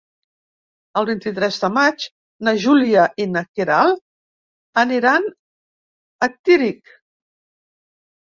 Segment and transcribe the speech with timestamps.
[0.99, 2.05] El vint-i-tres de maig
[2.47, 5.29] na Júlia i na Queralt aniran
[6.29, 6.95] a Tírig.